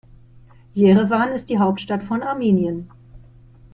Jerewan 0.73 1.31
ist 1.33 1.51
die 1.51 1.59
Hauptstadt 1.59 2.01
von 2.03 2.23
Armenien. 2.23 2.89